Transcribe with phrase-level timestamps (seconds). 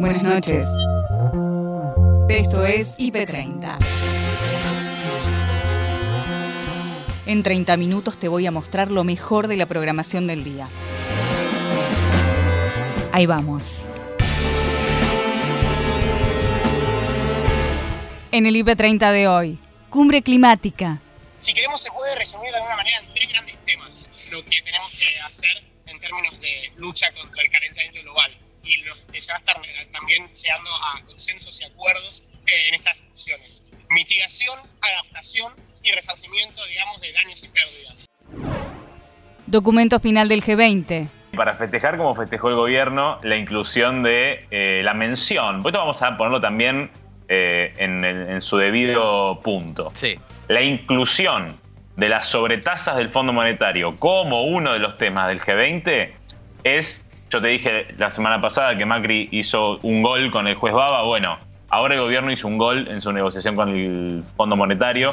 [0.00, 0.64] Buenas noches.
[2.28, 3.76] Esto es IP30.
[7.26, 10.68] En 30 minutos te voy a mostrar lo mejor de la programación del día.
[13.12, 13.88] Ahí vamos.
[18.30, 19.58] En el IP30 de hoy,
[19.90, 21.00] cumbre climática.
[21.40, 24.92] Si queremos, se puede resumir de alguna manera en tres grandes temas lo que tenemos
[24.92, 28.30] que hacer en términos de lucha contra el calentamiento global
[28.68, 29.56] y los que se va a estar
[29.92, 33.64] también llegando a consensos y acuerdos eh, en estas discusiones.
[33.90, 35.52] Mitigación, adaptación
[35.82, 38.06] y resarcimiento, digamos, de daños y pérdidas.
[39.46, 41.08] Documento final del G20.
[41.36, 46.16] Para festejar como festejó el gobierno la inclusión de eh, la mención, esto vamos a
[46.16, 46.90] ponerlo también
[47.28, 49.92] eh, en, en su debido punto.
[49.94, 50.18] Sí.
[50.48, 51.58] La inclusión
[51.96, 56.10] de las sobretasas del Fondo Monetario como uno de los temas del G20
[56.62, 60.74] es, yo te dije la semana pasada que Macri hizo un gol con el juez
[60.74, 65.12] Baba, bueno, ahora el gobierno hizo un gol en su negociación con el Fondo Monetario.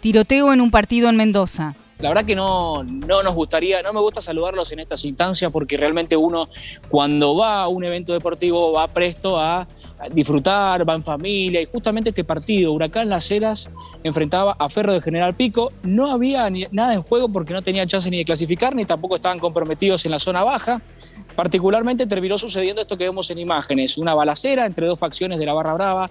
[0.00, 1.74] Tiroteo en un partido en Mendoza.
[2.04, 5.78] La verdad que no, no nos gustaría, no me gusta saludarlos en estas instancias porque
[5.78, 6.50] realmente uno
[6.90, 9.66] cuando va a un evento deportivo va presto a
[10.12, 11.62] disfrutar, va en familia.
[11.62, 13.70] Y justamente este partido, Huracán Las Heras,
[14.02, 17.86] enfrentaba a Ferro de General Pico, no había ni, nada en juego porque no tenía
[17.86, 20.82] chance ni de clasificar ni tampoco estaban comprometidos en la zona baja,
[21.34, 25.54] particularmente terminó sucediendo esto que vemos en imágenes, una balacera entre dos facciones de la
[25.54, 26.10] Barra Brava.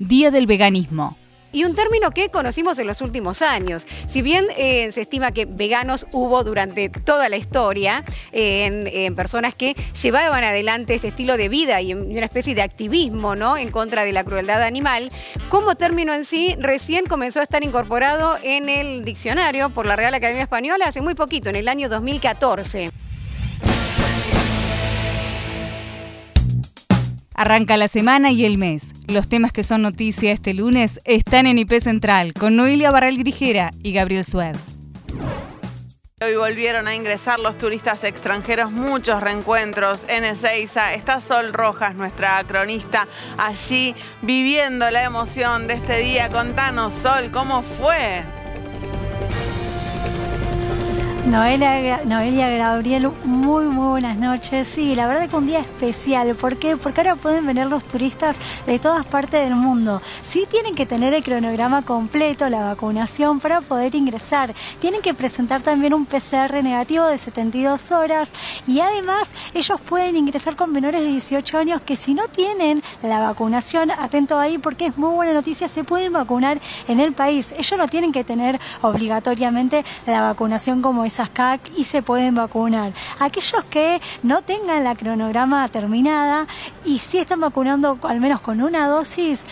[0.00, 1.16] Día del veganismo
[1.52, 3.86] y un término que conocimos en los últimos años.
[4.08, 9.54] Si bien eh, se estima que veganos hubo durante toda la historia, eh, en, personas
[9.54, 13.56] que llevaban adelante este estilo de vida y una especie de activismo ¿no?
[13.56, 15.10] en contra de la crueldad animal,
[15.48, 20.14] como término en sí recién comenzó a estar incorporado en el diccionario por la Real
[20.14, 23.07] Academia Española hace muy poquito, en el año 2014.
[27.38, 28.88] Arranca la semana y el mes.
[29.06, 33.70] Los temas que son noticia este lunes están en IP Central con Noelia Barral Grijera
[33.80, 34.56] y Gabriel Sued.
[36.20, 40.94] Hoy volvieron a ingresar los turistas extranjeros, muchos reencuentros en Ezeiza.
[40.94, 43.06] Está Sol Rojas, nuestra cronista,
[43.36, 46.30] allí viviendo la emoción de este día.
[46.30, 48.24] Contanos, Sol, ¿cómo fue?
[51.30, 54.66] Noelia, Noelia Gabriel, muy muy buenas noches.
[54.66, 56.34] Sí, la verdad que un día especial.
[56.34, 56.78] ¿Por qué?
[56.78, 60.00] Porque ahora pueden venir los turistas de todas partes del mundo.
[60.26, 64.54] Sí tienen que tener el cronograma completo, la vacunación para poder ingresar.
[64.80, 68.30] Tienen que presentar también un PCR negativo de 72 horas
[68.66, 73.20] y además ellos pueden ingresar con menores de 18 años que si no tienen la
[73.20, 76.58] vacunación, atento ahí porque es muy buena noticia, se pueden vacunar
[76.88, 77.52] en el país.
[77.52, 81.17] Ellos no tienen que tener obligatoriamente la vacunación como es
[81.76, 82.92] Y se pueden vacunar.
[83.18, 86.46] Aquellos que no tengan la cronograma terminada
[86.84, 89.44] y si están vacunando al menos con una dosis,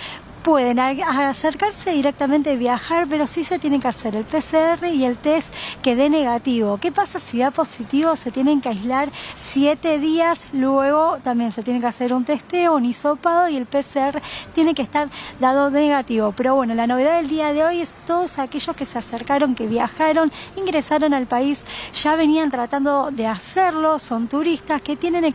[0.47, 5.53] pueden acercarse directamente, viajar, pero sí se tiene que hacer el PCR y el test
[5.83, 6.79] que dé negativo.
[6.79, 8.15] ¿Qué pasa si da positivo?
[8.15, 12.85] Se tienen que aislar siete días, luego también se tiene que hacer un testeo, un
[12.85, 14.23] hisopado y el PCR
[14.55, 15.09] tiene que estar
[15.41, 16.33] dado negativo.
[16.37, 19.67] Pero bueno, la novedad del día de hoy es todos aquellos que se acercaron, que
[19.67, 21.59] viajaron, ingresaron al país,
[21.93, 25.35] ya venían tratando de hacerlo, son turistas que tienen el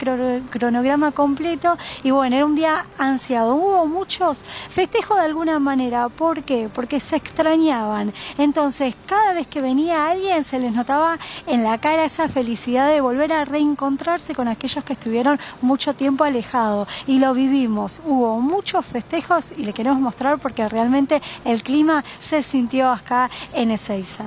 [0.49, 3.55] cronograma completo y bueno, era un día ansiado.
[3.55, 6.09] Hubo muchos festejos de alguna manera.
[6.09, 6.69] ¿Por qué?
[6.73, 8.13] Porque se extrañaban.
[8.37, 11.17] Entonces, cada vez que venía alguien se les notaba
[11.47, 16.23] en la cara esa felicidad de volver a reencontrarse con aquellos que estuvieron mucho tiempo
[16.23, 16.87] alejados.
[17.07, 18.01] Y lo vivimos.
[18.05, 23.71] Hubo muchos festejos y le queremos mostrar porque realmente el clima se sintió acá en
[23.71, 24.25] Ezeiza.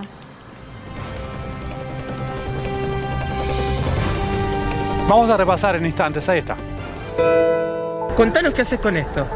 [5.08, 6.56] Vamos a repasar en instantes, ahí está.
[8.16, 9.26] Contanos qué haces con esto.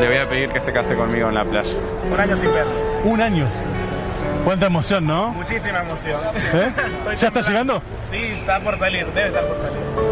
[0.00, 1.72] Le voy a pedir que se case conmigo en la playa.
[2.10, 2.72] Un año sin verlo.
[3.04, 3.48] Un año.
[4.44, 5.30] Cuánta emoción, ¿no?
[5.30, 6.20] Muchísima emoción.
[6.34, 6.72] ¿Eh?
[7.18, 7.82] ¿Ya está llegando?
[8.10, 10.11] Sí, está por salir, debe estar por salir.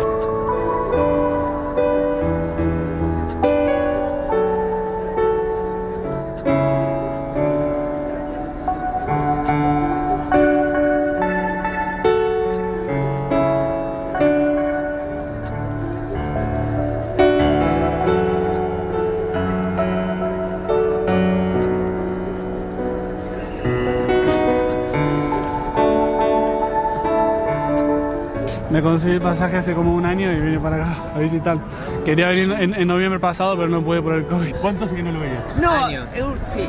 [28.80, 31.58] Me conseguí el pasaje hace como un año y vine para acá a visitar.
[32.02, 34.54] Quería venir en, noviembre pasado, pero no pude por el COVID.
[34.54, 35.44] ¿Cuánto hace que no lo veías?
[35.60, 36.06] No, años.
[36.46, 36.66] sí.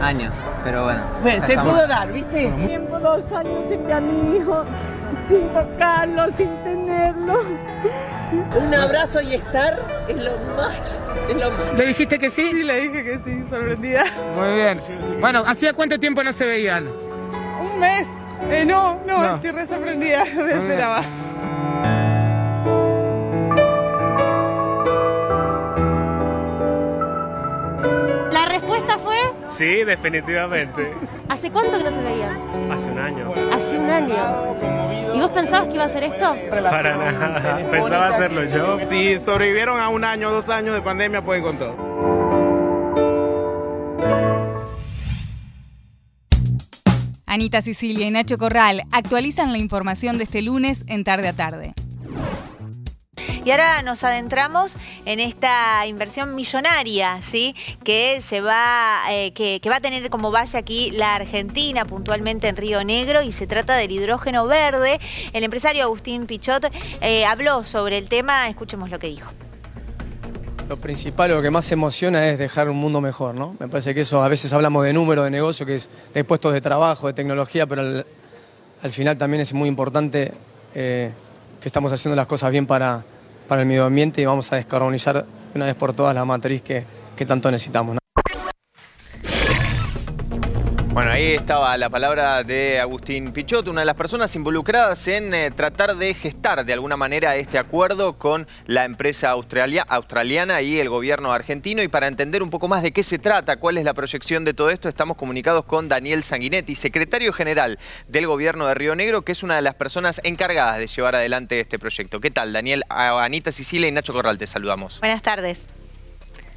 [0.00, 1.02] Años, pero bueno.
[1.22, 2.50] Bueno, se pudo dar, ¿viste?
[2.66, 4.64] Tiempo, dos años sin ver a mi hijo.
[5.28, 7.40] sin tocarlo, sin tenerlo.
[8.66, 11.74] Un abrazo y estar es lo más, es lo más.
[11.76, 12.52] ¿Le dijiste que sí?
[12.52, 14.04] Sí, le dije que sí, sorprendida.
[14.34, 14.80] Muy bien.
[15.20, 16.86] Bueno, ¿hacía cuánto tiempo no se veían?
[17.60, 18.06] Un mes.
[18.50, 19.34] Eh, no, no, No.
[19.36, 20.62] estoy re sorprendida, no me bien.
[20.62, 21.02] esperaba.
[29.56, 30.92] Sí, definitivamente.
[31.28, 32.72] ¿hace cuánto que no se veían?
[32.72, 33.32] Hace un año.
[33.52, 35.14] Hace un año.
[35.14, 36.36] ¿Y vos pensabas que iba a ser esto?
[36.50, 37.70] Para nada.
[37.70, 38.78] Pensaba hacerlo yo.
[38.88, 41.94] Si sobrevivieron a un año, dos años de pandemia, pueden con todo.
[47.26, 51.74] Anita Sicilia y Nacho Corral actualizan la información de este lunes en tarde a tarde.
[53.44, 54.72] Y ahora nos adentramos
[55.04, 57.54] en esta inversión millonaria, ¿sí?
[57.84, 62.56] Que se va, eh, que, va a tener como base aquí la Argentina, puntualmente en
[62.56, 64.98] Río Negro, y se trata del hidrógeno verde.
[65.34, 69.30] El empresario Agustín Pichot eh, habló sobre el tema, escuchemos lo que dijo.
[70.66, 73.56] Lo principal, lo que más emociona es dejar un mundo mejor, ¿no?
[73.60, 76.54] Me parece que eso, a veces hablamos de número, de negocio, que es de puestos
[76.54, 78.06] de trabajo, de tecnología, pero al,
[78.82, 80.32] al final también es muy importante
[80.74, 81.12] eh,
[81.60, 83.04] que estamos haciendo las cosas bien para,
[83.48, 86.62] para el medio ambiente y vamos a descarbonizar de una vez por todas la matriz
[86.62, 86.84] que,
[87.16, 88.03] que tanto necesitamos.
[90.94, 95.50] Bueno, ahí estaba la palabra de Agustín Pichot, una de las personas involucradas en eh,
[95.50, 100.88] tratar de gestar de alguna manera este acuerdo con la empresa australia- australiana y el
[100.88, 101.82] gobierno argentino.
[101.82, 104.54] Y para entender un poco más de qué se trata, cuál es la proyección de
[104.54, 109.32] todo esto, estamos comunicados con Daniel Sanguinetti, secretario general del gobierno de Río Negro, que
[109.32, 112.20] es una de las personas encargadas de llevar adelante este proyecto.
[112.20, 112.84] ¿Qué tal, Daniel?
[112.88, 115.00] A Anita Sicilia y Nacho Corral, te saludamos.
[115.00, 115.66] Buenas tardes.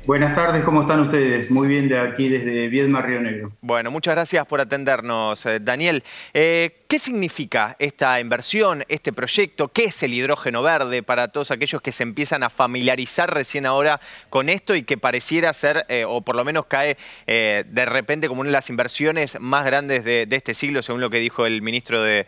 [0.08, 1.52] Buenas tardes, ¿cómo están ustedes?
[1.52, 3.52] Muy bien de aquí desde Viedma, Río Negro.
[3.60, 6.02] Bueno, muchas gracias por atendernos, eh, Daniel.
[6.34, 9.68] Eh, ¿Qué significa esta inversión, este proyecto?
[9.68, 14.00] ¿Qué es el hidrógeno verde para todos aquellos que se empiezan a familiarizar recién ahora
[14.30, 16.96] con esto y que pareciera ser, eh, o por lo menos cae
[17.26, 21.10] de repente como una de las inversiones más grandes de, de este siglo, según lo
[21.10, 22.26] que dijo el ministro de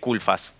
[0.00, 0.56] Culfas?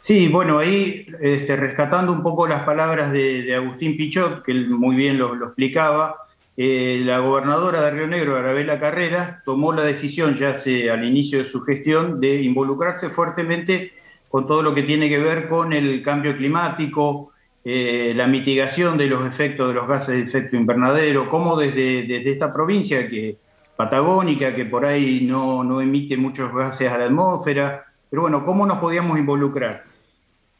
[0.00, 4.94] Sí, bueno, ahí este, rescatando un poco las palabras de, Agustín Pichot, que él muy
[4.94, 6.16] bien lo, explicaba,
[6.56, 11.38] eh, la gobernadora de Río Negro, Arabela Carreras, tomó la decisión ya hace, al inicio
[11.38, 13.92] de su gestión de involucrarse fuertemente
[14.28, 17.32] con todo lo que tiene que ver con el cambio climático,
[17.64, 22.30] eh, la mitigación de los efectos de los gases de efecto invernadero, cómo desde, desde
[22.30, 23.38] esta provincia que
[23.74, 28.66] patagónica, que por ahí no, no emite muchos gases a la atmósfera, pero bueno, ¿cómo
[28.66, 29.84] nos podíamos involucrar?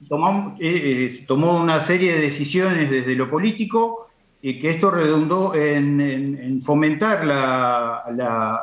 [0.08, 4.08] Tomamos, eh, eh, tomó una serie de decisiones desde lo político
[4.42, 8.60] y que esto redundó en, en- en fomentar la,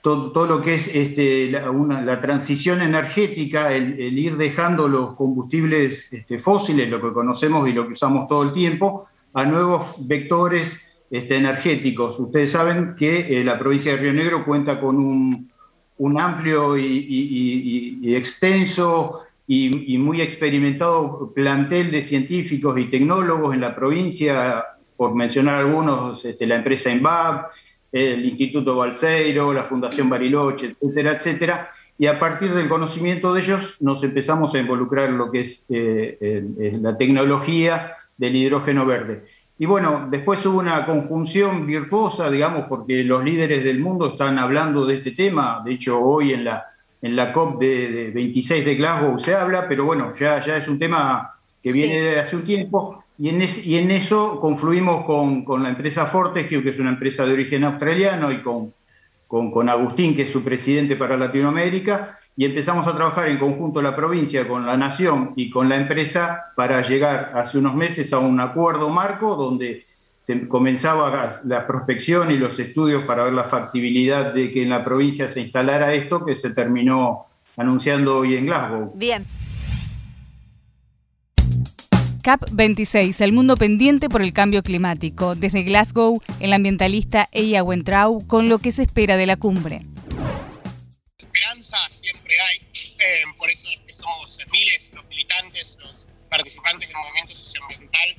[0.00, 6.12] todo, todo lo que es este, la, transición energética, el, el ir dejando los combustibles
[6.12, 10.80] este, fósiles, lo que conocemos y lo que usamos todo el tiempo, a nuevos vectores
[11.10, 12.18] este, energéticos.
[12.20, 15.50] Ustedes saben que eh, la provincia de Río Negro cuenta con un,
[15.98, 24.64] un amplio y, extenso y, muy experimentado plantel de científicos y tecnólogos en la provincia,
[24.96, 27.46] por mencionar algunos, este, la empresa INVAP,
[27.92, 31.70] el Instituto Balseiro, la Fundación Bariloche, etcétera, etcétera.
[31.98, 35.64] Y a partir del conocimiento de ellos nos empezamos a involucrar en lo que es
[35.70, 39.24] eh, el- la tecnología del hidrógeno verde.
[39.58, 44.84] Y bueno, después hubo una conjunción virtuosa, digamos, porque los líderes del mundo están hablando
[44.84, 45.62] de este tema.
[45.64, 46.64] De hecho, hoy en la,
[47.00, 50.68] en la COP de, de 26 de Glasgow se habla, pero bueno, ya, ya es
[50.68, 51.32] un tema
[51.62, 52.00] que viene Sí.
[52.00, 53.02] de hace un tiempo.
[53.18, 56.90] Y en, es- y en eso confluimos con, con la empresa Fortescue, que es una
[56.90, 58.74] empresa de origen australiano, y con,
[59.26, 63.80] con, con Agustín, que es su presidente para Latinoamérica, y empezamos a trabajar en conjunto
[63.80, 68.18] la provincia con la nación y con la empresa para llegar hace unos meses a
[68.18, 69.86] un acuerdo marco donde
[70.20, 74.84] se comenzaba la prospección y los estudios para ver la factibilidad de que en la
[74.84, 77.26] provincia se instalara esto que se terminó
[77.56, 78.92] anunciando hoy en Glasgow.
[78.94, 79.24] Bien.
[82.22, 85.36] CAP26, el mundo pendiente por el cambio climático.
[85.36, 89.78] Desde Glasgow, el ambientalista Eya Wentrau con lo que se espera de la cumbre.
[91.18, 91.76] Esperanza
[92.98, 98.16] eh, por eso es que somos miles los militantes, los participantes del movimiento socioambiental,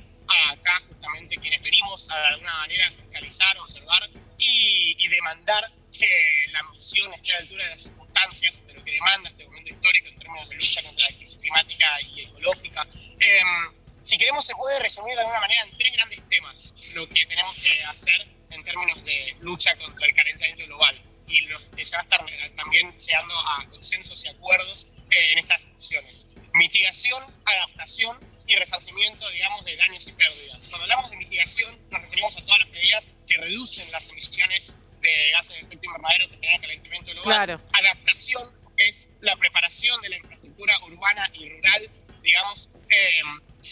[0.50, 4.08] acá justamente quienes venimos a de alguna manera fiscalizar, observar
[4.38, 8.84] y, y demandar que la misión esté a la altura de las circunstancias, de lo
[8.84, 12.86] que demanda este momento histórico en términos de lucha contra la crisis climática y ecológica.
[13.18, 17.26] Em, si queremos, se puede resumir de alguna manera en tres grandes temas lo que
[17.26, 21.96] tenemos que hacer en términos de lucha contra el calentamiento global y los que se
[21.96, 22.24] va a estar
[22.56, 26.28] también llegando a consensos y acuerdos eh, en estas discusiones.
[26.54, 30.68] Mitigación, adaptación y resarcimiento, digamos, de daños y pérdidas.
[30.68, 35.30] Cuando hablamos de mitigación, nos referimos a todas las medidas que reducen las emisiones de
[35.32, 37.24] gases de efecto invernadero que generan calentamiento global.
[37.24, 37.60] Claro.
[37.72, 41.90] Adaptación es la preparación de la infraestructura urbana y rural,
[42.22, 43.18] digamos, eh,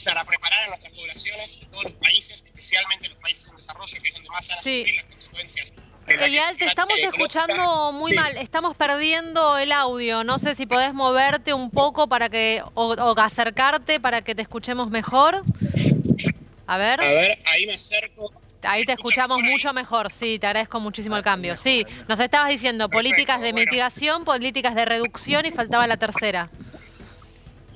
[0.05, 4.09] para preparar a nuestras poblaciones de todos los países, especialmente los países en desarrollo, que
[4.09, 4.79] es donde más van a Sí.
[4.81, 5.75] sufrir las consecuencias.
[6.07, 8.17] Eyal, crisis te estamos escuchando muy Sí.
[8.17, 8.37] mal.
[8.37, 10.25] Estamos perdiendo el audio.
[10.25, 14.43] No sé si podés moverte un poco para que o, o acercarte para que te
[14.43, 15.43] escuchemos mejor.
[16.67, 17.01] A ver.
[17.01, 18.33] A ver, ahí me acerco.
[18.63, 21.55] Ahí te escuchamos mucho mejor, sí, te agradezco muchísimo el cambio.
[21.55, 26.51] Sí, nos estabas diciendo políticas de mitigación, políticas de reducción y faltaba la tercera.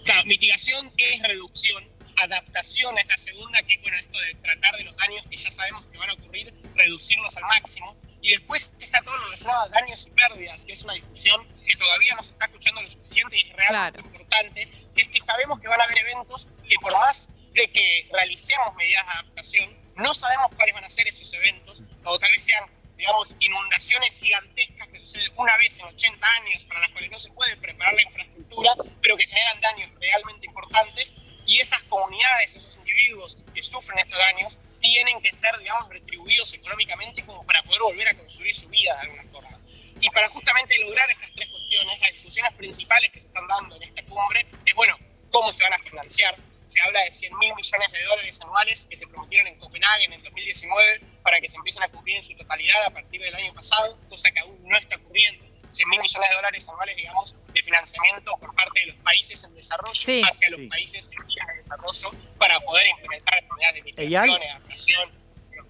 [0.05, 1.85] Claro, mitigación es reducción,
[2.17, 5.87] adaptación es la segunda, que bueno, esto de tratar de los daños que ya sabemos
[5.87, 7.95] que van a ocurrir, reducirlos al máximo.
[8.23, 11.77] Y después está todo lo relacionado a daños y pérdidas, que es una discusión que
[11.77, 15.69] todavía no se está escuchando lo suficiente y realmente importante, que es que sabemos que
[15.69, 20.53] van a haber eventos que por más de que realicemos medidas de adaptación, no sabemos
[20.55, 22.65] cuáles van a ser esos eventos, o tal vez sean,
[22.97, 27.31] digamos, inundaciones gigantescas que suceden una vez en 80 años, para las cuales no se
[27.33, 31.15] puede preparar la infraestructura, pero que generan daños realmente importantes,
[31.47, 37.23] y esas comunidades, esos individuos que sufren estos daños, tienen que ser, digamos, retribuidos económicamente
[37.25, 39.61] como para poder volver a construir su vida de alguna forma.
[40.01, 43.83] Y para justamente lograr estas tres cuestiones, las discusiones principales que se están dando en
[43.83, 44.97] esta cumbre es, bueno,
[45.31, 46.37] cómo se van a financiar.
[46.67, 50.13] Se habla de 100 mil millones de dólares anuales que se prometieron en Copenhague en
[50.13, 53.53] el 2019 para que se empiecen a cumplir en su totalidad a partir del año
[53.53, 55.50] pasado, cosa que aún no está ocurriendo.
[55.71, 59.55] 100 mil millones de dólares anuales, digamos, de financiamiento por parte de los países en
[59.55, 60.23] desarrollo Sí.
[60.29, 65.11] hacia los países en vías de desarrollo para poder implementar medidas de mitigación, adaptación.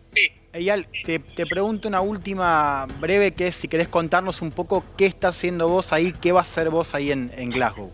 [0.06, 0.32] Sí.
[0.52, 5.04] Eyal, te, te pregunto una última breve que es si querés contarnos un poco qué
[5.04, 7.92] estás haciendo vos ahí, qué vas a hacer vos ahí en, en Glasgow.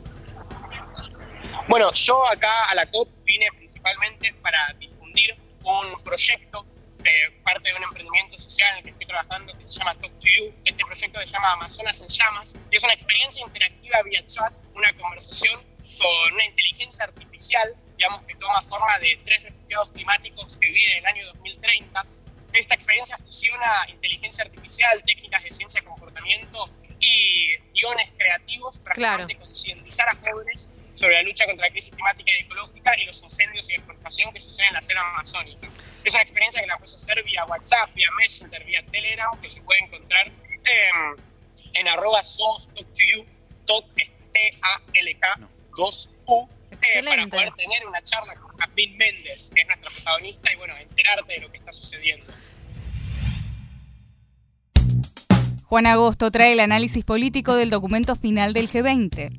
[1.68, 6.64] Bueno, yo acá a la COP vine principalmente para difundir un proyecto
[7.06, 10.18] de parte de un emprendimiento social en el que estoy trabajando que se llama Talk
[10.18, 10.54] to You.
[10.64, 14.92] Este proyecto se llama Amazonas en Llamas y es una experiencia interactiva vía chat, una
[14.94, 15.62] conversación
[15.98, 20.98] con una inteligencia artificial, digamos que toma forma de tres refugiados climáticos que viven en
[20.98, 22.04] el año 2030.
[22.52, 26.68] Esta experiencia fusiona inteligencia artificial, técnicas de ciencia de comportamiento
[27.00, 29.26] y guiones creativos para Claro.
[29.38, 33.68] concientizar a jóvenes sobre la lucha contra la crisis climática y ecológica y los incendios
[33.70, 35.68] y deforestación que suceden en la selva amazónica.
[36.06, 39.60] Es una experiencia que la puedes hacer vía WhatsApp, vía Messenger, vía Telegram, que se
[39.62, 40.30] puede encontrar
[41.74, 43.24] en arroba somos talk to you,
[43.66, 45.38] talk es T-A-L-K
[45.72, 50.56] 2U, eh, para poder tener una charla con Jasmine Méndez, que es nuestra protagonista, y
[50.56, 52.32] bueno, enterarte de lo que está sucediendo.
[55.64, 59.36] Juan Agosto trae el análisis político del documento final del G20.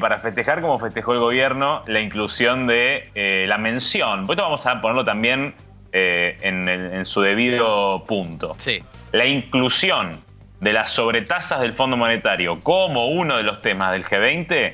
[0.00, 4.66] Para festejar como festejó el gobierno la inclusión de eh, la mención, pues esto vamos
[4.66, 5.54] a ponerlo también
[5.92, 8.56] eh, en, el- en su debido punto.
[8.58, 8.82] Sí.
[9.12, 10.20] La inclusión
[10.58, 14.72] de las sobretasas del Fondo Monetario como uno de los temas del G20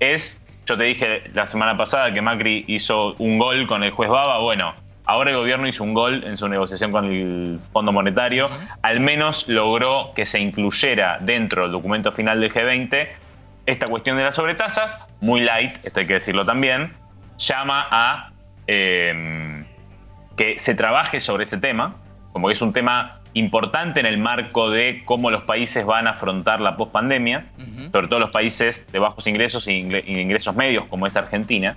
[0.00, 4.10] es, yo te dije la semana pasada que Macri hizo un gol con el juez
[4.10, 8.50] Baba, bueno, ahora el gobierno hizo un gol en su negociación con el Fondo Monetario,
[8.82, 13.06] al menos logró que se incluyera dentro del documento final del G20
[13.66, 16.94] esta cuestión de las sobretasas, muy light, esto hay que decirlo también,
[17.38, 18.32] llama a
[18.66, 19.64] eh,
[20.36, 21.96] que se trabaje sobre ese tema,
[22.32, 26.10] como que es un tema importante en el marco de cómo los países van a
[26.10, 27.46] afrontar la pospandemia,
[27.92, 31.76] sobre todo los países de bajos ingresos e ingresos medios, como es Argentina.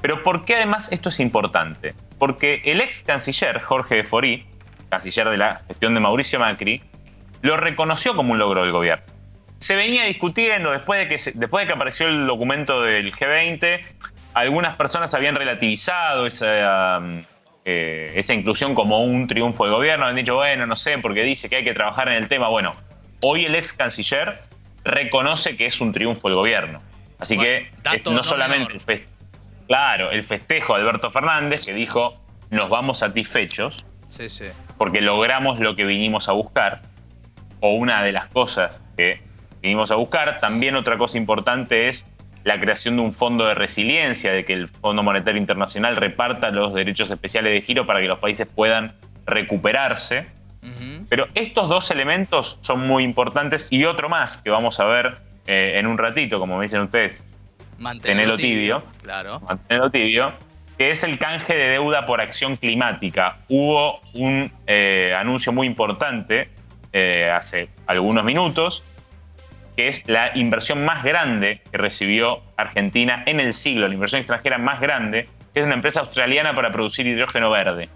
[0.00, 1.94] Pero ¿por qué además esto es importante?
[2.18, 4.46] Porque el ex canciller Jorge de Forí,
[4.88, 6.82] canciller de la gestión de Mauricio Macri,
[7.42, 9.04] lo reconoció como un logro del gobierno.
[9.60, 13.80] Se venía discutiendo después de que, se- después de que apareció el documento del G20,
[14.34, 17.22] algunas personas habían relativizado esa, um,
[17.64, 21.48] eh, esa inclusión como un triunfo del gobierno, han dicho, bueno, no sé, porque dice
[21.48, 22.48] que hay que trabajar en el tema.
[22.48, 22.74] Bueno,
[23.22, 24.40] hoy el ex canciller
[24.82, 26.80] reconoce que es un triunfo del gobierno.
[27.18, 29.06] Así que eh, no, no solamente el fe-
[29.66, 34.46] claro, el festejo de Alberto Fernández, que dijo, nos vamos satisfechos, Sí, sí.
[34.78, 36.80] porque logramos lo que vinimos a buscar,
[37.60, 39.20] o una de las cosas que
[39.62, 40.38] vinimos a buscar.
[40.40, 42.06] También otra cosa importante es
[42.44, 46.72] la creación de un fondo de resiliencia, de que el Fondo Monetario Internacional reparta los
[46.72, 48.94] derechos especiales de giro para que los países puedan
[49.26, 50.26] recuperarse.
[51.08, 55.74] Pero estos dos elementos son muy importantes y otro más que vamos a ver eh,
[55.76, 57.24] en un ratito, como me dicen ustedes,
[57.78, 58.82] Mantenerlo Tenelo tibio.
[59.02, 59.40] Claro.
[59.40, 60.34] mantenerlo tibio,
[60.76, 63.38] que es el canje de deuda por acción climática.
[63.48, 66.50] Hubo un eh, anuncio muy importante
[66.92, 68.82] eh, hace algunos minutos
[69.80, 74.58] que es la inversión más grande que recibió Argentina en el siglo, la inversión extranjera
[74.58, 77.88] más grande, que es una empresa australiana para producir hidrógeno verde.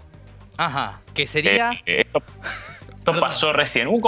[0.57, 1.73] Ajá, que sería...
[1.85, 2.23] Eh, esto
[2.97, 3.87] esto pasó recién.
[3.87, 4.01] Un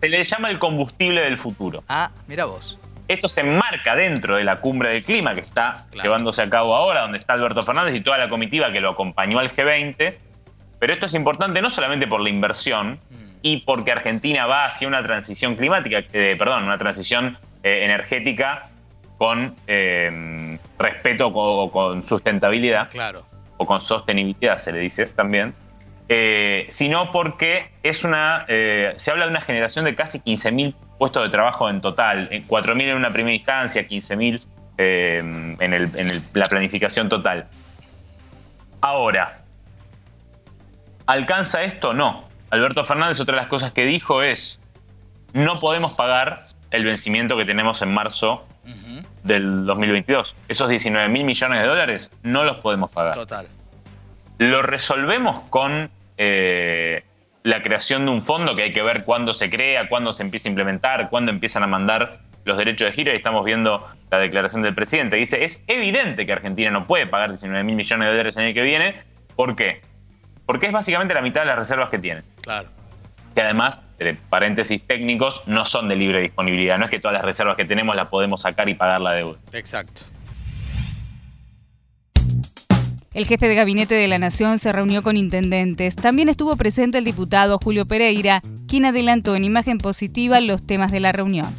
[0.00, 1.82] se le llama el combustible del futuro.
[1.88, 2.78] Ah, mira vos.
[3.08, 7.00] Esto se enmarca dentro de la cumbre del clima que está llevándose a cabo ahora,
[7.00, 10.14] donde está Alberto Fernández y toda la comitiva que lo acompañó al G20.
[10.78, 13.00] Pero esto es importante no solamente por la inversión
[13.42, 18.68] y porque Argentina va hacia una transición climática, eh, perdón, una transición eh, energética
[19.16, 23.24] con eh, respeto o con sustentabilidad Claro.
[23.56, 25.54] o con sostenibilidad, se le dice también,
[26.68, 31.68] sino porque es una, se habla de una generación de casi 15.000 puestos de trabajo
[31.68, 34.40] en total, en 4.000 en una primera instancia, 15.000
[34.78, 37.46] eh, en, el- en el- la planificación total.
[38.80, 39.40] Ahora,
[41.06, 41.92] ¿alcanza esto?
[41.92, 42.27] No.
[42.50, 44.60] Alberto Fernández, otra de las cosas que dijo es,
[45.32, 48.46] no podemos pagar el vencimiento que tenemos en marzo
[49.22, 50.36] del 2022.
[50.48, 53.14] Esos 19 mil millones de dólares no los podemos pagar.
[53.14, 53.46] Total.
[54.38, 57.02] Lo resolvemos con eh,
[57.42, 60.48] la creación de un fondo que hay que ver cuándo se crea, cuándo se empieza
[60.48, 63.12] a implementar, cuándo empiezan a mandar los derechos de giro.
[63.12, 65.16] Y estamos viendo la declaración del presidente.
[65.16, 68.54] Dice, es evidente que Argentina no puede pagar 19 mil millones de dólares el año
[68.54, 69.02] que viene.
[69.36, 69.80] ¿Por qué?
[70.48, 72.22] Porque es básicamente la mitad de las reservas que tiene.
[72.40, 72.70] Claro.
[73.34, 76.78] Que además, de paréntesis técnicos, no son de libre disponibilidad.
[76.78, 79.36] No es que todas las reservas que tenemos las podemos sacar y pagar la deuda.
[79.52, 80.00] Exacto.
[83.12, 85.96] El jefe de gabinete de la Nación se reunió con intendentes.
[85.96, 91.00] También estuvo presente el diputado Julio Pereira, quien adelantó en imagen positiva los temas de
[91.00, 91.54] la reunión.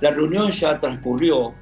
[0.00, 1.54] La reunión ya transcurrió.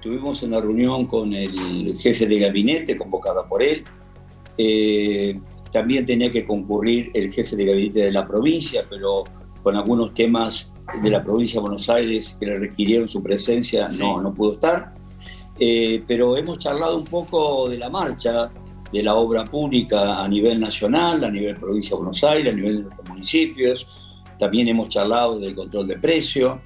[0.00, 3.84] Tuvimos una reunión con el jefe de gabinete, convocada por él.
[4.58, 5.38] Eh,
[5.70, 9.24] también tenía que concurrir el jefe de gabinete de la provincia, pero
[9.62, 10.72] con algunos temas
[11.02, 14.86] de la provincia de Buenos Aires que le requirieron su presencia, no, no pudo estar.
[15.58, 18.50] Eh, pero hemos charlado un poco de la marcha
[18.92, 22.76] de la obra pública a nivel nacional, a nivel provincia de Buenos Aires, a nivel
[22.76, 23.86] de nuestros municipios.
[24.38, 26.60] También hemos charlado del control de precio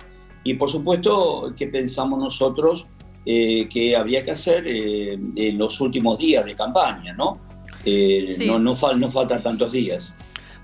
[0.45, 2.87] y por supuesto qué pensamos nosotros
[3.25, 7.39] eh, que habría que hacer eh, en los últimos días de campaña, ¿no?
[7.85, 8.47] Eh, Sí.
[8.47, 10.15] no, no, fal- no faltan tantos días.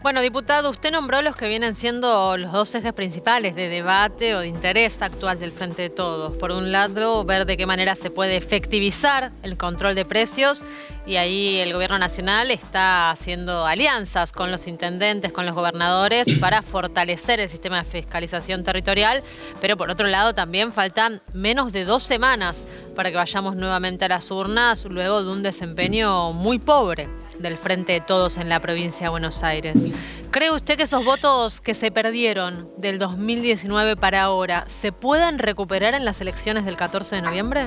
[0.03, 4.41] Bueno, diputado, usted nombró los que vienen siendo los dos ejes principales de debate o
[4.41, 6.37] de interés actual del Frente de Todos.
[6.37, 10.63] Por un lado, ver de qué manera se puede efectivizar el control de precios
[11.07, 16.63] y ahí el Gobierno Nacional está haciendo alianzas con los intendentes, con los gobernadores para
[16.63, 19.25] fortalecer el sistema de fiscalización territorial.
[19.61, 22.59] Pero por otro lado, también faltan menos de dos semanas
[22.97, 27.93] para que vayamos nuevamente a las urnas luego de un desempeño muy pobre del Frente
[27.93, 29.85] de Todos en la provincia de Buenos Aires.
[30.33, 35.95] ¿Cree usted que esos votos que se perdieron del 2019 para ahora se puedan recuperar
[35.95, 37.67] en las elecciones del 14 de noviembre?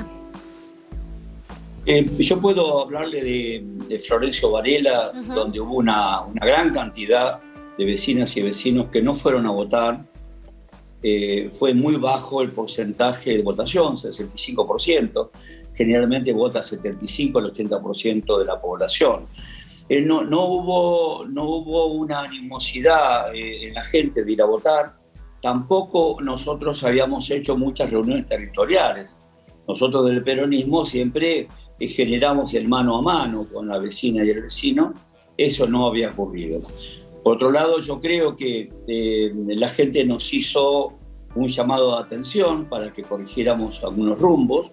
[1.86, 7.40] Eh, yo puedo hablarle de, de Florencio Varela, donde hubo una, una gran cantidad
[7.78, 10.02] de vecinas y vecinos que no fueron a votar.
[11.02, 15.30] Eh, fue muy bajo el porcentaje de votación, 65%.
[15.74, 19.28] Generalmente vota 75 al 80% de la población.
[19.90, 24.46] Eh, no, no, hubo, no hubo una animosidad eh, en la gente de ir a
[24.46, 24.94] votar.
[25.42, 29.18] Tampoco nosotros habíamos hecho muchas reuniones territoriales.
[29.68, 31.48] Nosotros del peronismo siempre
[31.80, 34.94] eh, generamos el mano a mano con la vecina y el vecino.
[35.36, 36.62] Eso no había ocurrido.
[37.24, 40.94] Por otro lado, yo creo que eh, la gente nos hizo
[41.36, 44.72] un llamado de atención para que corrigiéramos algunos rumbos,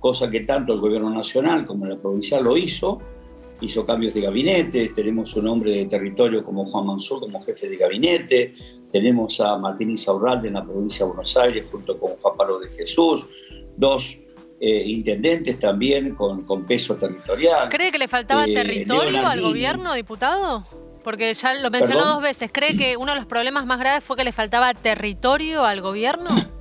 [0.00, 2.98] cosa que tanto el gobierno nacional como la provincial lo hizo.
[3.60, 7.76] Hizo cambios de gabinete, tenemos un hombre de territorio como Juan Mansur como jefe de
[7.76, 8.54] gabinete,
[8.90, 12.68] tenemos a Martín Isaurralde en la provincia de Buenos Aires junto con Juan Pablo de
[12.68, 13.26] Jesús,
[13.76, 14.16] dos
[14.60, 17.68] eh, intendentes también con, con peso territorial.
[17.68, 20.64] ¿Cree que le faltaba Eh, territorio al gobierno, diputado?
[21.08, 22.14] Porque ya lo mencionó ¿Perdón?
[22.16, 22.50] dos veces.
[22.52, 26.28] ¿Cree que uno de los problemas más graves fue que le faltaba territorio al gobierno?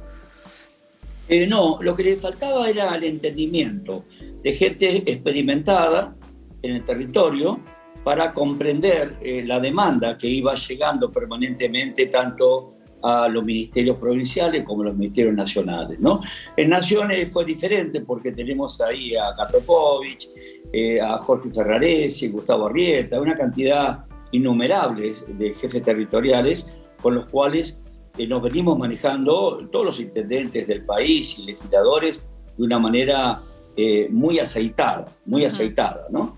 [1.30, 4.06] Eh, no, lo que le faltaba era el entendimiento
[4.42, 6.16] de gente experimentada
[6.62, 7.60] en el territorio
[8.06, 14.84] para comprender eh, la demanda que iba llegando permanentemente tanto a los ministerios provinciales como
[14.84, 16.00] a los ministerios nacionales.
[16.00, 16.22] ¿no?
[16.56, 20.30] En Naciones fue diferente porque tenemos ahí a Katopovich,
[20.72, 26.68] eh, a Jorge Ferraresi, Gustavo Arrieta, una cantidad innumerable de jefes territoriales
[27.02, 27.80] con los cuales
[28.18, 32.24] eh, nos venimos manejando todos los intendentes del país y legisladores
[32.58, 33.40] de una manera
[33.76, 36.36] eh, muy aceitada, muy aceitada, ¿no?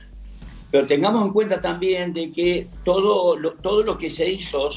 [0.71, 4.67] Pero tengamos en cuenta también de que todo lo, todo lo que se hizo,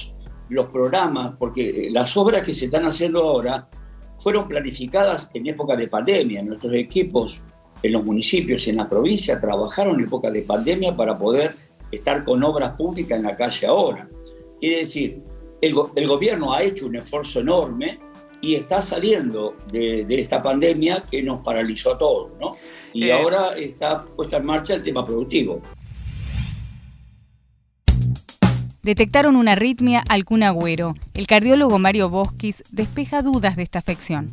[0.49, 3.69] los programas, porque las obras que se están haciendo ahora
[4.19, 6.43] fueron planificadas en época de pandemia.
[6.43, 7.41] Nuestros equipos
[7.83, 11.55] en los municipios y en la provincia trabajaron en época de pandemia para poder
[11.93, 14.09] estar con obras públicas en la calle ahora.
[14.59, 15.23] Quiere decir,
[15.61, 18.01] el, go- el gobierno ha hecho un esfuerzo enorme
[18.41, 22.57] y está saliendo de, de esta pandemia que nos paralizó a todos, ¿no?
[22.93, 23.13] Y Eh.
[23.13, 25.63] ahora está puesta en marcha el tema productivo.
[28.83, 30.95] Detectaron una arritmia al Kun Agüero.
[31.15, 34.33] El cardiólogo Mario Bosquis despeja dudas de esta afección.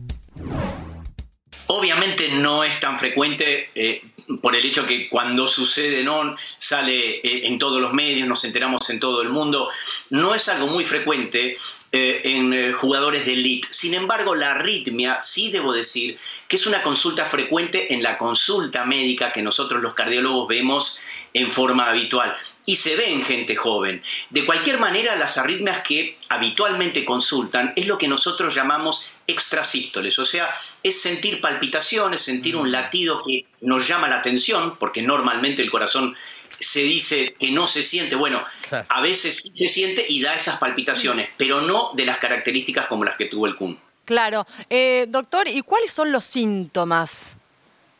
[1.72, 4.02] Obviamente no es tan frecuente eh,
[4.42, 8.90] por el hecho que cuando sucede no sale eh, en todos los medios, nos enteramos
[8.90, 9.70] en todo el mundo.
[10.10, 11.56] No es algo muy frecuente
[11.92, 13.68] eh, en jugadores de elite.
[13.70, 18.86] Sin embargo, la arritmia sí debo decir que es una consulta frecuente en la consulta
[18.86, 21.00] médica que nosotros los cardiólogos vemos
[21.34, 24.02] en forma habitual y se ve en gente joven.
[24.30, 30.26] De cualquier manera, las arritmias que habitualmente consultan es lo que nosotros llamamos extrasístoles, o
[30.26, 30.50] sea,
[30.82, 36.16] es sentir palpitaciones, sentir un latido que nos llama la atención, porque normalmente el corazón
[36.60, 38.44] se dice que no se siente, bueno,
[38.90, 43.18] a veces se siente y da esas palpitaciones, pero no de las características como las
[43.18, 43.80] que tuvo el Kun.
[44.06, 44.46] Claro.
[44.70, 47.34] Eh, doctor, ¿y cuáles son los síntomas,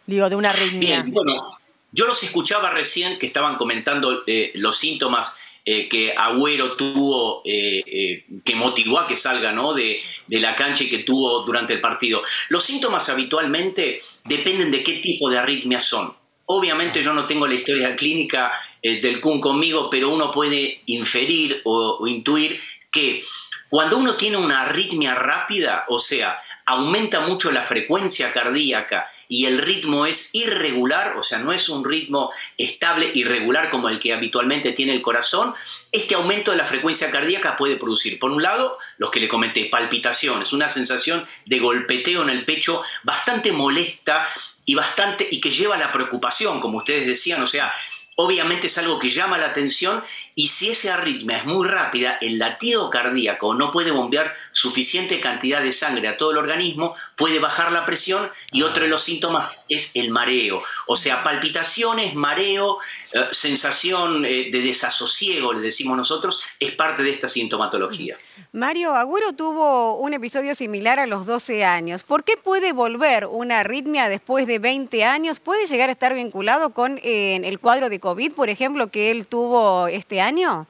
[0.08, 1.04] digo, de una arritmia?
[1.04, 1.59] Bien, bueno,
[1.92, 8.26] yo los escuchaba recién que estaban comentando eh, los síntomas eh, que Agüero tuvo, eh,
[8.44, 9.74] que motivó a que salga ¿no?
[9.74, 12.22] de, de la cancha y que tuvo durante el partido.
[12.50, 16.14] Los síntomas habitualmente dependen de qué tipo de arritmias son.
[16.46, 22.08] Obviamente yo no tengo la historia clínica del Kun conmigo, pero uno puede inferir o
[22.08, 23.24] intuir que
[23.70, 29.60] cuando uno tiene una arritmia rápida, o sea, aumenta mucho la frecuencia cardíaca y el
[29.60, 34.72] ritmo es irregular, o sea, no es un ritmo estable, irregular como el que habitualmente
[34.72, 35.54] tiene el corazón,
[35.92, 39.66] este aumento de la frecuencia cardíaca puede producir, por un lado, los que le comenté,
[39.66, 44.28] palpitaciones, una sensación de golpeteo en el pecho bastante molesta
[44.66, 47.72] y bastante y que lleva a la preocupación, como ustedes decían, o sea,
[48.16, 50.04] obviamente es algo que llama la atención
[50.36, 55.62] y si esa arritmia es muy rápida, el latido cardíaco no puede bombear suficiente cantidad
[55.62, 59.66] de sangre a todo el organismo, puede bajar la presión y otro de los síntomas
[59.70, 60.64] es el mareo.
[60.88, 62.78] O sea, palpitaciones, mareo,
[63.12, 68.18] eh, sensación eh, de desasosiego, le decimos nosotros, es parte de esta sintomatología.
[68.52, 72.04] Mario, Agüero tuvo un episodio similar a los 12 años.
[72.04, 75.40] ¿Por qué puede volver una arritmia después de 20 años?
[75.40, 79.28] ¿Puede llegar a estar vinculado con eh, el cuadro de COVID, por ejemplo, que él
[79.28, 80.68] tuvo este año?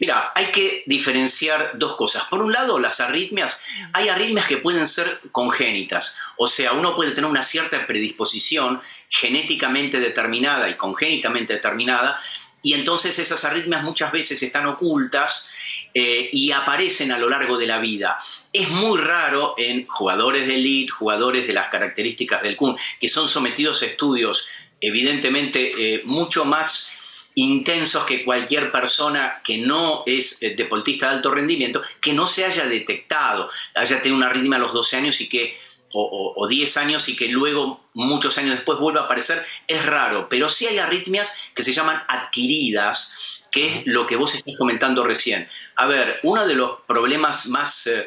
[0.00, 2.24] Mira, hay que diferenciar dos cosas.
[2.24, 7.12] Por un lado, las arritmias, hay arritmias que pueden ser congénitas, o sea, uno puede
[7.12, 12.18] tener una cierta predisposición genéticamente determinada y congénitamente determinada,
[12.60, 15.50] y entonces esas arritmias muchas veces están ocultas
[15.94, 18.18] eh, y aparecen a lo largo de la vida.
[18.52, 23.28] Es muy raro en jugadores de elite, jugadores de las características del Kun, que son
[23.28, 24.48] sometidos a estudios
[24.80, 26.92] evidentemente eh, mucho más
[27.42, 32.44] intensos que cualquier persona que no es eh, deportista de alto rendimiento, que no se
[32.44, 35.56] haya detectado, haya tenido una arritmia a los 12 años y que,
[35.92, 39.84] o, o- o 10 años y que luego, muchos años después, vuelva a aparecer, es
[39.86, 40.28] raro.
[40.28, 43.14] Pero sí hay arritmias que se llaman adquiridas,
[43.50, 45.48] que es lo que vos estás comentando recién.
[45.76, 48.04] A ver, uno de los problemas más eh,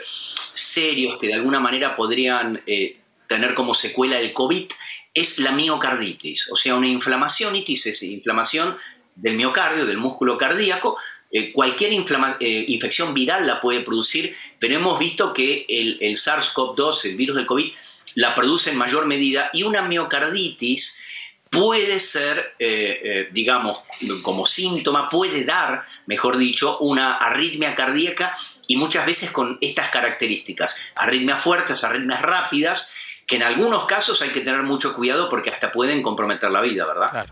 [0.53, 4.65] serios que de alguna manera podrían eh, tener como secuela el COVID
[5.13, 8.77] es la miocarditis, o sea, una inflamación, itis es inflamación
[9.21, 10.97] del miocardio, del músculo cardíaco.
[11.31, 17.05] Eh, cualquier eh, infección viral la puede producir, pero hemos visto que el, el SARS-CoV-2,
[17.05, 17.71] el virus del COVID,
[18.15, 20.99] la produce en mayor medida y una miocarditis
[21.51, 23.79] puede ser, eh, eh, digamos,
[24.23, 28.35] como síntoma, puede dar, mejor dicho, una arritmia cardíaca
[28.67, 32.93] y muchas veces con estas características, arritmias fuertes, arritmias rápidas,
[33.27, 36.85] que en algunos casos hay que tener mucho cuidado porque hasta pueden comprometer la vida,
[36.85, 37.27] ¿verdad?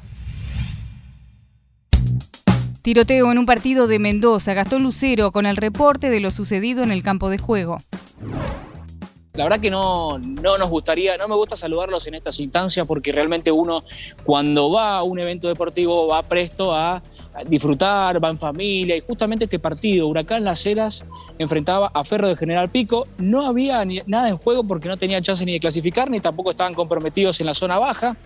[2.82, 4.54] Tiroteo en un partido de Mendoza.
[4.54, 7.78] Gastón Lucero con el reporte de lo sucedido en el campo de juego.
[9.34, 13.12] La verdad que no, no nos gustaría, no me gusta saludarlos en estas instancias porque
[13.14, 13.86] realmente uno
[14.26, 17.02] cuando va a un evento deportivo va presto a
[17.48, 21.06] disfrutar, va en familia y justamente este partido, Huracán Las Heras
[21.38, 25.22] enfrentaba a Ferro de General Pico, no había ni- nada en juego porque no tenía
[25.22, 28.18] chance ni de clasificar ni tampoco estaban comprometidos en la zona baja.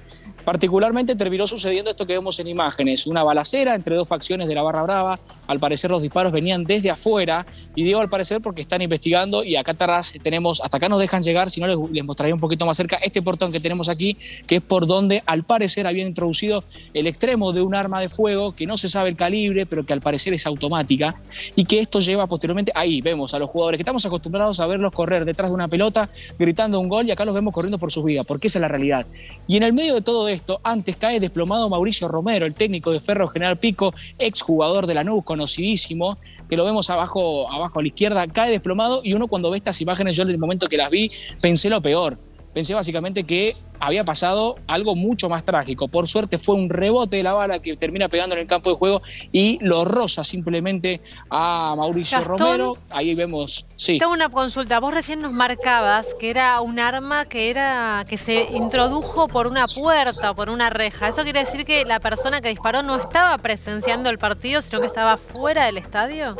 [0.45, 4.63] Particularmente terminó sucediendo esto que vemos en imágenes, una balacera entre dos facciones de la
[4.63, 5.19] Barra Brava.
[5.47, 9.55] Al parecer los disparos venían desde afuera y digo al parecer porque están investigando y
[9.55, 12.65] acá atrás tenemos, hasta acá nos dejan llegar, si no les, les mostraría un poquito
[12.65, 16.63] más cerca este portón que tenemos aquí, que es por donde al parecer habían introducido
[16.93, 19.93] el extremo de un arma de fuego que no se sabe el calibre, pero que
[19.93, 21.15] al parecer es automática,
[21.55, 24.91] y que esto lleva posteriormente, ahí vemos a los jugadores que estamos acostumbrados a verlos
[24.91, 28.03] correr detrás de una pelota, gritando un gol, y acá los vemos corriendo por sus
[28.03, 29.05] vidas, porque esa es la realidad.
[29.47, 32.99] Y en el medio de todo esto, antes cae desplomado Mauricio Romero, el técnico de
[32.99, 36.17] Ferro General Pico, exjugador de la NU, conocidísimo,
[36.47, 39.81] que lo vemos abajo, abajo a la izquierda, cae desplomado, y uno cuando ve estas
[39.81, 42.17] imágenes, yo en el momento que las vi, pensé lo peor
[42.53, 45.87] pensé básicamente que había pasado algo mucho más trágico.
[45.87, 48.75] Por suerte fue un rebote de la bala que termina pegando en el campo de
[48.75, 52.77] juego y lo roza simplemente a Mauricio Gastón, Romero.
[52.91, 53.97] Ahí vemos, sí.
[53.97, 54.79] Tengo una consulta.
[54.79, 59.65] Vos recién nos marcabas que era un arma que era que se introdujo por una
[59.67, 61.07] puerta o por una reja.
[61.09, 64.87] ¿Eso quiere decir que la persona que disparó no estaba presenciando el partido, sino que
[64.87, 66.35] estaba fuera del estadio?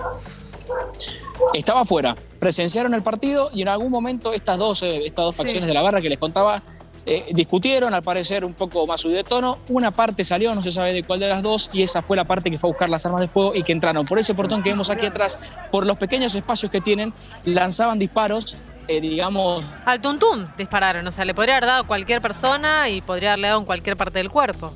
[1.53, 5.65] Estaba afuera, presenciaron el partido y en algún momento estas dos, eh, estas dos facciones
[5.65, 6.61] de la barra que les contaba
[7.05, 9.59] eh, discutieron, al parecer un poco más subido de tono.
[9.69, 12.25] Una parte salió, no se sabe de cuál de las dos, y esa fue la
[12.25, 14.61] parte que fue a buscar las armas de fuego y que entraron por ese portón
[14.61, 15.39] que vemos aquí atrás,
[15.71, 17.13] por los pequeños espacios que tienen,
[17.45, 18.57] lanzaban disparos,
[18.89, 19.65] eh, digamos.
[19.85, 23.47] Al tuntún dispararon, o sea, le podría haber dado a cualquier persona y podría haberle
[23.47, 24.73] dado en cualquier parte del cuerpo.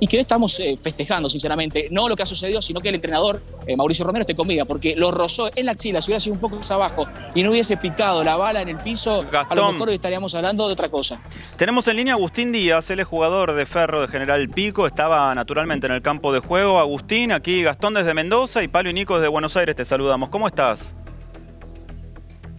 [0.00, 3.42] Y que estamos eh, festejando, sinceramente, no lo que ha sucedido, sino que el entrenador,
[3.66, 6.34] eh, Mauricio Romero, esté con vida, porque lo rozó en la axila, si hubiera sido
[6.34, 9.30] un poco más abajo y no hubiese picado la bala en el piso, a lo
[9.30, 9.72] Gastón.
[9.72, 11.20] mejor hoy estaríamos hablando de otra cosa.
[11.56, 15.34] Tenemos en línea a Agustín Díaz, él es jugador de Ferro de General Pico, estaba
[15.34, 16.78] naturalmente en el campo de juego.
[16.78, 20.28] Agustín, aquí Gastón desde Mendoza y Pablo y Nico desde Buenos Aires, te saludamos.
[20.28, 20.94] ¿Cómo estás?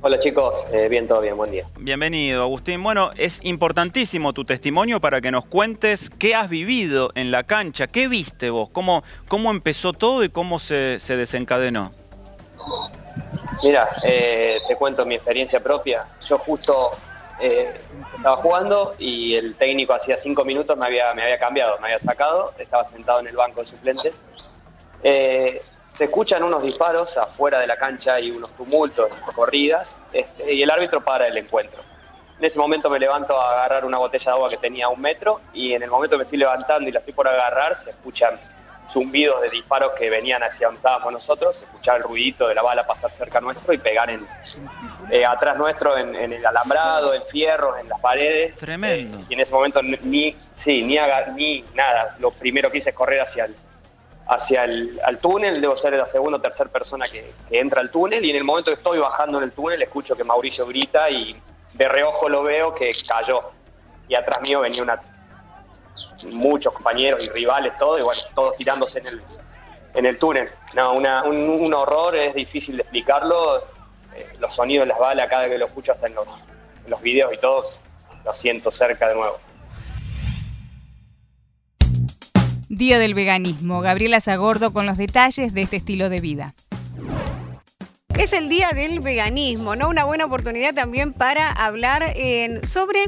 [0.07, 1.65] Hola chicos, Eh, bien, todo bien, buen día.
[1.79, 2.83] Bienvenido, Agustín.
[2.83, 7.87] Bueno, es importantísimo tu testimonio para que nos cuentes qué has vivido en la cancha,
[7.87, 11.91] qué viste vos, cómo, cómo empezó todo y cómo se, se desencadenó.
[13.63, 16.05] Mira, eh, te cuento mi experiencia propia.
[16.29, 16.91] Yo justo
[17.39, 17.73] eh,
[18.15, 21.97] estaba jugando y el técnico hacía cinco minutos me había, me había cambiado, me había
[21.97, 24.13] sacado, estaba sentado en el banco de suplentes.
[25.01, 25.63] Eh,
[25.95, 30.69] se escuchan unos disparos afuera de la cancha y unos tumultos, corridas, este, y el
[30.69, 31.81] árbitro para el encuentro.
[32.37, 34.99] En ese momento me levanto a agarrar una botella de agua que tenía a un
[34.99, 37.91] metro y en el momento que me estoy levantando y la estoy por agarrar, se
[37.91, 38.37] escuchan
[38.91, 42.61] zumbidos de disparos que venían hacia donde estábamos nosotros, se escuchaba el ruidito de la
[42.61, 44.27] bala pasar cerca nuestro y pegar en,
[45.09, 48.57] eh, atrás nuestro en, en el alambrado, en fierros, en las paredes.
[48.59, 49.19] Tremendo.
[49.29, 52.15] Y en ese momento ni- ni, sí, ni, haga- ni nada.
[52.19, 53.55] Lo primero que hice es correr hacia el,
[54.27, 55.61] hacia el al túnel.
[55.61, 58.23] Debo ser la segunda o tercera persona que, entra al túnel.
[58.23, 61.39] Y en el momento que estoy bajando en el túnel, escucho que Mauricio grita y
[61.73, 63.51] de reojo lo veo que cayó.
[64.07, 64.99] Y atrás mío venía una,
[66.33, 69.01] muchos compañeros y rivales, todo, y bueno, todos tirándose
[69.93, 70.49] en el, túnel.
[70.73, 73.63] No, una- un, un horror, es difícil de explicarlo.
[74.15, 76.89] Eh, los sonidos de las balas, cada vez que lo escucho, hasta en los, en
[76.89, 77.77] los videos y todos,
[78.23, 79.37] lo siento cerca de nuevo.
[82.69, 83.81] Día del veganismo.
[83.81, 86.55] Gabriela Zagordo con los detalles de este estilo de vida.
[88.17, 89.89] Es el día del veganismo, ¿no?
[89.89, 92.99] Una buena oportunidad también para hablar en- sobre.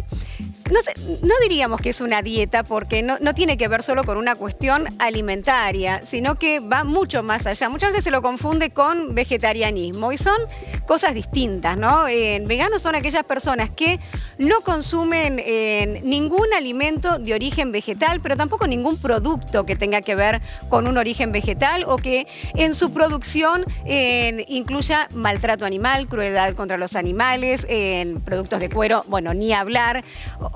[0.69, 4.85] No, diríamos que es una dieta porque no, tiene que ver solo con una cuestión
[4.99, 7.69] alimentaria, sino que va mucho más allá.
[7.69, 10.37] Muchas veces se lo confunde con vegetarianismo y son
[10.85, 12.07] cosas distintas, ¿no?
[12.07, 13.99] Eh, veganos son aquellas personas que
[14.37, 20.15] no consumen eh, ningún alimento de origen vegetal, pero tampoco ningún producto que tenga que
[20.15, 26.53] ver con un origen vegetal o que en su producción eh, incluya maltrato animal, crueldad
[26.53, 30.03] contra los animales, en productos de cuero, bueno, ni hablar.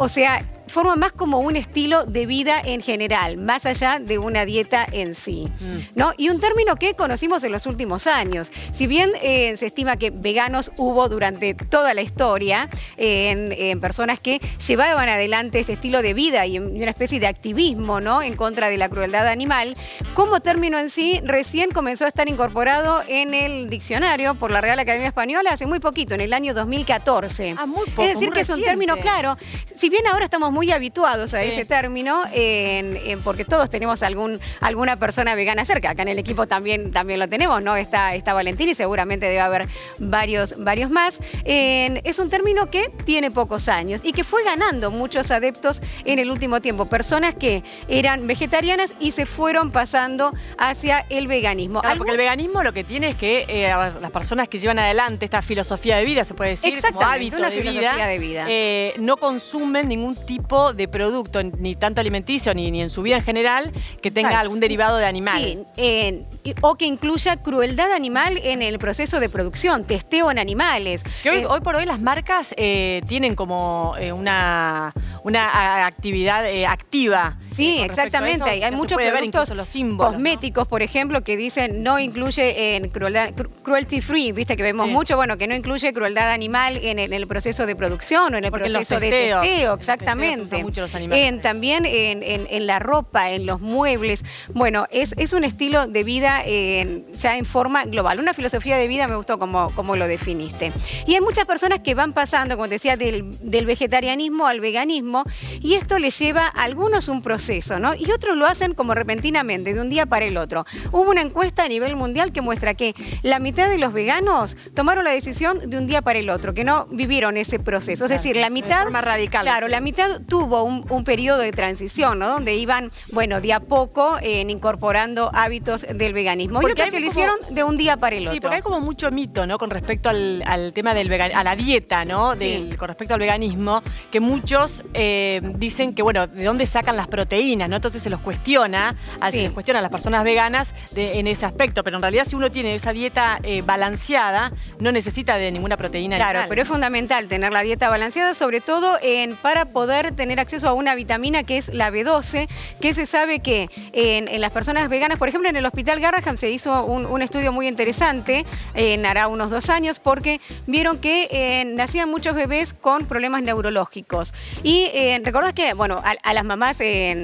[0.02, 4.46] O sea, forma más como un estilo de vida en general, más allá de una
[4.46, 5.50] dieta en sí.
[5.96, 6.14] ¿no?
[6.18, 8.52] Y un término que conocimos en los últimos años.
[8.74, 13.80] Si bien eh, se estima que veganos hubo durante toda la historia, eh, en, en
[13.80, 18.22] personas que llevaban adelante este estilo de vida y una especie de activismo ¿no?
[18.22, 19.76] en contra de la crueldad animal,
[20.14, 24.80] como término en sí recién comenzó a estar incorporado en el diccionario por la Real
[24.80, 27.56] Academia Española hace muy poquito, en el año 2014.
[27.56, 29.38] poco, es decir, muy que es un término claro.
[29.76, 34.40] Si bien ahora estamos muy habituados a ese término, en- en- porque todos tenemos algún,
[34.60, 37.76] alguna persona vegana cerca, acá en el equipo también, también lo tenemos, ¿no?
[37.76, 41.18] Está, está Valentín y seguramente debe haber varios, varios más.
[41.46, 46.20] En- es un término que tiene pocos años y que fue ganando muchos adeptos en
[46.20, 51.82] el último tiempo, personas que eran vegetarianas y se fueron pasando hacia el veganismo.
[51.82, 53.70] Claro, porque el veganismo lo que tiene es que eh,
[54.02, 57.50] las personas que llevan adelante esta filosofía de vida, se puede decir, como hábito una
[57.50, 58.46] de filosofía vida, de vida.
[58.50, 60.41] eh, no consumen ningún tipo
[60.74, 64.42] de producto, ni tanto alimenticio, ni, ni en su vida en general, que tenga Claro.
[64.42, 65.66] algún derivado de animal.
[65.76, 66.24] Sí,
[66.62, 71.04] o que incluya crueldad animal en el proceso de producción, testeo en animales.
[71.24, 76.46] Que hoy, Eh, hoy por hoy las marcas eh, tienen como eh, una, una actividad
[76.50, 78.56] eh, activa Sí, exactamente.
[78.56, 80.18] eso, Hay- muchos productos incluso los símbolos, ¿no?
[80.18, 84.88] cosméticos, por ejemplo, que dicen no incluye en crueldad, cru- cruelty free, viste que vemos
[84.88, 84.94] Sí.
[84.94, 88.38] mucho, bueno, que no incluye crueldad animal en, el- en el proceso de producción o
[88.38, 90.44] en el Porque en los proceso de testeo, exactamente.
[90.56, 91.28] usan mucho los animales.
[91.28, 94.22] En- también en, la ropa, en los muebles.
[94.54, 98.20] Bueno, es, es un estilo de vida en- ya en forma global.
[98.20, 100.72] Una filosofía de vida me gustó como, como lo definiste.
[101.08, 105.24] Y hay muchas personas que van pasando, como decía, del, del vegetarianismo al veganismo
[105.62, 107.41] y esto les lleva a algunos un proceso,
[107.80, 107.94] ¿no?
[107.96, 110.66] Y otros lo hacen como repentinamente, de un día para el otro.
[110.92, 115.04] Hubo una encuesta a nivel mundial que muestra que la mitad de los veganos tomaron
[115.04, 118.06] la decisión de un día para el otro, que no vivieron ese proceso.
[118.06, 118.84] Es decir, la mitad...
[118.84, 119.44] forma radical.
[119.44, 122.30] Claro, la mitad tuvo un, un periodo de transición, ¿no?
[122.30, 126.60] Donde iban, bueno, de a poco eh, incorporando hábitos del veganismo.
[126.60, 128.34] y Porque otros hay que lo hicieron de un día para el otro.
[128.34, 129.58] Sí, porque hay como mucho mito, ¿no?
[129.58, 132.36] Con respecto al, al tema del vegan, a la dieta, ¿no?
[132.36, 137.08] Del- con respecto al veganismo, que muchos eh, dicen que, bueno, ¿de dónde sacan las
[137.08, 137.76] proteínas, no?
[137.78, 138.96] Entonces se los cuestiona,
[139.32, 141.84] se les cuestiona a las personas veganas de- en ese aspecto.
[141.84, 146.18] Pero en realidad, si uno tiene esa dieta eh, balanceada, no necesita de ninguna proteína
[146.18, 146.50] Claro, animal.
[146.50, 150.74] pero es fundamental tener la dieta balanceada, sobre todo en, para poder tener acceso a
[150.74, 152.48] una vitamina que es la B12,
[152.82, 156.36] que se sabe que en, en las personas veganas, por ejemplo, en el Hospital Garraham
[156.38, 161.28] se hizo un, un estudio muy interesante, en hará unos dos años, porque vieron que
[161.32, 164.34] eh, nacían muchos bebés con problemas neurológicos.
[164.64, 167.21] Y eh, recordás que, bueno, a, a las mamás en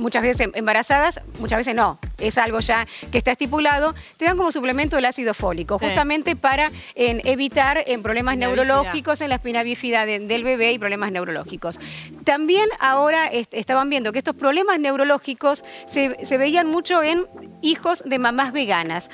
[0.00, 4.50] muchas veces embarazadas, muchas veces no, es algo ya que está estipulado, te dan como
[4.50, 5.84] suplemento el ácido fólico, Sí.
[5.86, 10.72] justamente para en, evitar en problemas Espina neurológicos, en la espina bífida de- del bebé
[10.72, 11.78] y problemas neurológicos.
[12.24, 17.26] También ahora est- estaban viendo que estos problemas neurológicos se, se veían mucho en
[17.62, 19.08] hijos de mamás veganas.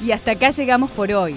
[0.00, 1.36] Y hasta acá llegamos por hoy.